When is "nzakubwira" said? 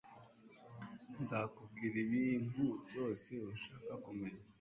1.21-1.95